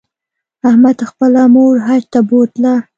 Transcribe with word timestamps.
احمد 0.69 0.97
خپله 1.09 1.43
مور 1.53 1.75
حج 1.87 2.03
ته 2.13 2.19
بوتله. 2.29 2.73